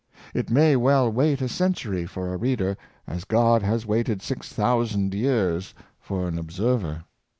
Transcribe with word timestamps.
It 0.33 0.49
may 0.49 0.75
well 0.75 1.11
wait 1.11 1.43
a 1.43 1.47
century 1.47 2.07
for 2.07 2.33
a 2.33 2.37
reader, 2.37 2.75
as 3.05 3.23
God 3.23 3.61
has 3.61 3.85
waited 3.85 4.23
six 4.23 4.51
thousand 4.51 5.13
years 5.13 5.75
for 5.99 6.27
an 6.27 6.39
observer." 6.39 7.03